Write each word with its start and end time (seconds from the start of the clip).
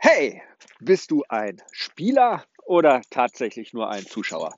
Hey, 0.00 0.40
bist 0.78 1.10
du 1.10 1.24
ein 1.28 1.60
Spieler 1.72 2.44
oder 2.64 3.02
tatsächlich 3.10 3.72
nur 3.72 3.90
ein 3.90 4.06
Zuschauer? 4.06 4.54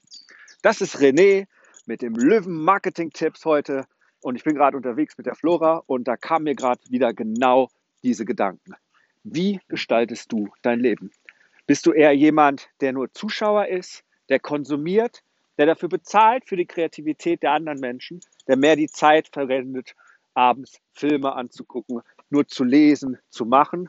Das 0.61 0.83
ist 0.83 0.99
René 0.99 1.47
mit 1.87 2.03
dem 2.03 2.13
Löwen 2.13 2.63
Marketing 2.63 3.09
Tipps 3.11 3.47
heute 3.47 3.87
und 4.21 4.37
ich 4.37 4.45
bin 4.45 4.55
gerade 4.55 4.77
unterwegs 4.77 5.17
mit 5.17 5.25
der 5.27 5.35
Flora 5.35 5.83
und 5.87 6.07
da 6.07 6.19
kam 6.19 6.43
mir 6.43 6.55
gerade 6.55 6.83
wieder 6.91 7.15
genau 7.15 7.71
diese 8.03 8.27
Gedanken. 8.27 8.75
Wie 9.25 9.61
gestaltest 9.67 10.31
du 10.31 10.51
dein 10.61 10.79
Leben? 10.79 11.11
Bist 11.67 11.87
du 11.87 11.93
eher 11.93 12.13
jemand, 12.13 12.69
der 12.83 12.93
nur 12.93 13.11
Zuschauer 13.15 13.69
ist, 13.69 14.05
der 14.29 14.41
konsumiert, 14.41 15.23
der 15.57 15.65
dafür 15.65 15.89
bezahlt 15.89 16.47
für 16.47 16.57
die 16.57 16.67
Kreativität 16.67 17.43
der 17.43 17.53
anderen 17.53 17.81
Menschen, 17.81 18.21
der 18.47 18.59
mehr 18.59 18.77
die 18.77 18.89
Zeit 18.89 19.29
verwendet, 19.29 19.95
abends 20.35 20.83
Filme 20.93 21.33
anzugucken, 21.33 22.03
nur 22.29 22.47
zu 22.47 22.63
lesen, 22.63 23.17
zu 23.31 23.47
machen 23.47 23.89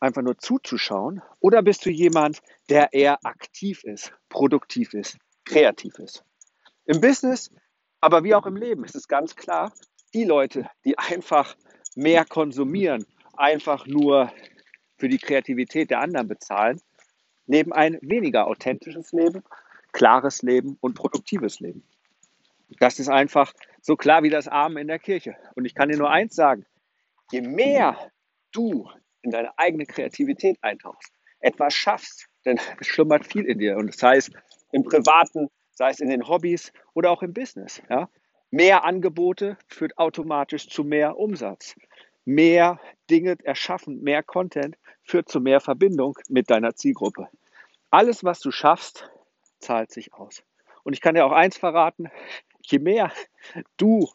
einfach 0.00 0.22
nur 0.22 0.38
zuzuschauen? 0.38 1.22
Oder 1.40 1.62
bist 1.62 1.84
du 1.86 1.90
jemand, 1.90 2.40
der 2.68 2.92
eher 2.92 3.24
aktiv 3.24 3.84
ist, 3.84 4.12
produktiv 4.28 4.94
ist, 4.94 5.18
kreativ 5.44 5.98
ist? 5.98 6.24
Im 6.84 7.00
Business, 7.00 7.50
aber 8.00 8.24
wie 8.24 8.34
auch 8.34 8.46
im 8.46 8.56
Leben, 8.56 8.84
ist 8.84 8.94
es 8.94 9.08
ganz 9.08 9.36
klar, 9.36 9.72
die 10.14 10.24
Leute, 10.24 10.68
die 10.84 10.98
einfach 10.98 11.56
mehr 11.94 12.24
konsumieren, 12.24 13.04
einfach 13.36 13.86
nur 13.86 14.32
für 14.96 15.08
die 15.08 15.18
Kreativität 15.18 15.90
der 15.90 16.00
anderen 16.00 16.28
bezahlen, 16.28 16.80
leben 17.46 17.72
ein 17.72 17.98
weniger 18.02 18.46
authentisches 18.46 19.12
Leben, 19.12 19.42
klares 19.92 20.42
Leben 20.42 20.76
und 20.80 20.94
produktives 20.94 21.60
Leben. 21.60 21.82
Das 22.78 22.98
ist 22.98 23.08
einfach 23.08 23.52
so 23.80 23.96
klar 23.96 24.22
wie 24.22 24.30
das 24.30 24.48
Amen 24.48 24.78
in 24.78 24.88
der 24.88 24.98
Kirche. 24.98 25.36
Und 25.54 25.64
ich 25.64 25.74
kann 25.74 25.88
dir 25.88 25.96
nur 25.96 26.10
eins 26.10 26.34
sagen, 26.34 26.66
je 27.32 27.40
mehr 27.40 27.96
du 28.52 28.88
in 29.22 29.30
deine 29.30 29.56
eigene 29.58 29.86
Kreativität 29.86 30.58
eintauchst, 30.62 31.12
etwas 31.40 31.74
schaffst, 31.74 32.26
denn 32.44 32.60
es 32.80 32.86
schlummert 32.86 33.26
viel 33.26 33.44
in 33.44 33.58
dir. 33.58 33.76
Und 33.76 33.94
das 33.94 34.02
heißt, 34.02 34.30
im 34.72 34.84
Privaten, 34.84 35.48
sei 35.72 35.90
es 35.90 36.00
in 36.00 36.08
den 36.08 36.26
Hobbys 36.28 36.72
oder 36.94 37.10
auch 37.10 37.22
im 37.22 37.32
Business. 37.32 37.82
Ja? 37.88 38.08
Mehr 38.50 38.84
Angebote 38.84 39.56
führt 39.66 39.98
automatisch 39.98 40.68
zu 40.68 40.84
mehr 40.84 41.18
Umsatz. 41.18 41.74
Mehr 42.24 42.80
Dinge 43.10 43.36
erschaffen, 43.42 44.02
mehr 44.02 44.22
Content 44.22 44.76
führt 45.02 45.28
zu 45.28 45.40
mehr 45.40 45.60
Verbindung 45.60 46.18
mit 46.28 46.50
deiner 46.50 46.74
Zielgruppe. 46.74 47.28
Alles, 47.90 48.24
was 48.24 48.40
du 48.40 48.50
schaffst, 48.50 49.10
zahlt 49.60 49.90
sich 49.90 50.12
aus. 50.12 50.42
Und 50.84 50.92
ich 50.92 51.00
kann 51.00 51.14
dir 51.14 51.24
auch 51.24 51.32
eins 51.32 51.56
verraten, 51.56 52.10
je 52.62 52.78
mehr 52.78 53.12
du 53.76 54.08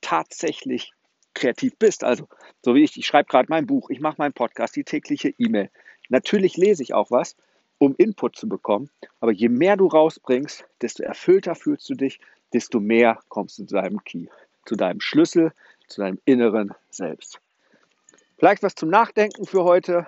tatsächlich 0.00 0.92
kreativ 1.34 1.76
bist. 1.78 2.04
Also, 2.04 2.28
so 2.62 2.74
wie 2.74 2.82
ich, 2.82 2.96
ich 2.96 3.06
schreibe 3.06 3.28
gerade 3.28 3.46
mein 3.48 3.66
Buch, 3.66 3.90
ich 3.90 4.00
mache 4.00 4.16
meinen 4.18 4.32
Podcast, 4.32 4.76
die 4.76 4.84
tägliche 4.84 5.34
E-Mail. 5.38 5.70
Natürlich 6.08 6.56
lese 6.56 6.82
ich 6.82 6.94
auch 6.94 7.10
was, 7.10 7.36
um 7.78 7.94
Input 7.96 8.36
zu 8.36 8.48
bekommen. 8.48 8.90
Aber 9.20 9.32
je 9.32 9.48
mehr 9.48 9.76
du 9.76 9.86
rausbringst, 9.86 10.64
desto 10.82 11.02
erfüllter 11.02 11.54
fühlst 11.54 11.88
du 11.88 11.94
dich, 11.94 12.20
desto 12.52 12.80
mehr 12.80 13.18
kommst 13.28 13.58
du 13.58 13.64
zu 13.64 13.74
deinem 13.74 14.02
Key, 14.04 14.26
zu 14.66 14.76
deinem 14.76 15.00
Schlüssel, 15.00 15.52
zu 15.86 16.00
deinem 16.00 16.20
inneren 16.24 16.74
Selbst. 16.90 17.40
Vielleicht 18.38 18.62
was 18.62 18.74
zum 18.74 18.88
Nachdenken 18.88 19.46
für 19.46 19.64
heute. 19.64 20.06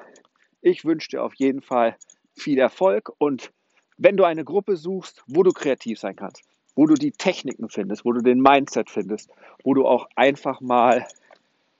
Ich 0.60 0.84
wünsche 0.84 1.10
dir 1.10 1.22
auf 1.22 1.34
jeden 1.34 1.62
Fall 1.62 1.96
viel 2.34 2.58
Erfolg 2.58 3.12
und 3.18 3.52
wenn 3.98 4.16
du 4.16 4.24
eine 4.24 4.44
Gruppe 4.44 4.76
suchst, 4.76 5.22
wo 5.26 5.42
du 5.42 5.52
kreativ 5.52 5.98
sein 5.98 6.16
kannst, 6.16 6.42
wo 6.74 6.86
du 6.86 6.94
die 6.94 7.12
Techniken 7.12 7.68
findest, 7.68 8.04
wo 8.04 8.12
du 8.12 8.22
den 8.22 8.40
Mindset 8.40 8.90
findest, 8.90 9.30
wo 9.62 9.74
du 9.74 9.86
auch 9.86 10.08
einfach 10.16 10.60
mal, 10.60 11.06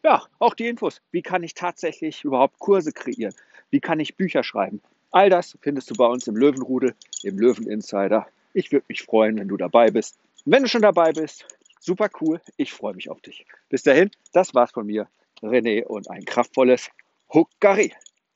ja, 0.03 0.23
auch 0.39 0.55
die 0.55 0.69
Infos, 0.69 1.01
wie 1.11 1.23
kann 1.23 1.43
ich 1.43 1.55
tatsächlich 1.55 2.25
überhaupt 2.25 2.59
Kurse 2.59 2.93
kreieren, 2.93 3.35
wie 3.71 3.81
kann 3.81 4.01
ich 4.01 4.17
Bücher 4.17 4.43
schreiben. 4.43 4.81
All 5.11 5.31
das 5.31 5.57
findest 5.61 5.91
du 5.91 5.95
bei 5.95 6.07
uns 6.07 6.27
im 6.27 6.37
Löwenrudel, 6.37 6.95
im 7.23 7.39
Löwen 7.39 7.69
Insider. 7.69 8.27
Ich 8.55 8.73
würde 8.73 8.87
mich 8.89 9.03
freuen, 9.03 9.39
wenn 9.39 9.49
du 9.49 9.57
dabei 9.57 9.91
bist. 9.91 10.19
Und 10.45 10.53
wenn 10.53 10.63
du 10.63 10.69
schon 10.69 10.83
dabei 10.83 11.13
bist, 11.13 11.47
super 11.81 12.09
cool, 12.21 12.41
ich 12.57 12.73
freue 12.73 12.95
mich 12.95 13.11
auf 13.11 13.21
dich. 13.21 13.47
Bis 13.69 13.83
dahin, 13.83 14.11
das 14.33 14.55
war's 14.55 14.73
von 14.73 14.87
mir, 14.87 15.09
René 15.43 15.85
und 15.85 16.11
ein 16.11 16.25
kraftvolles 16.25 16.91
Huckari. 17.33 17.93